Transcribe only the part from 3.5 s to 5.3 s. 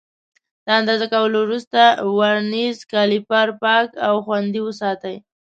پاک او خوندي وساتئ.